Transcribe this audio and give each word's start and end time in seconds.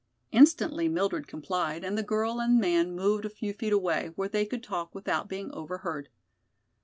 Instantly 0.31 0.89
Mildred 0.89 1.27
complied, 1.27 1.83
and 1.83 1.95
the 1.95 2.01
girl 2.01 2.41
and 2.41 2.59
man 2.59 2.93
moved 2.95 3.23
a 3.23 3.29
few 3.29 3.53
feet 3.53 3.71
away, 3.71 4.09
where 4.15 4.27
they 4.27 4.47
could 4.47 4.63
talk 4.63 4.95
without 4.95 5.29
being 5.29 5.51
overheard. 5.51 6.09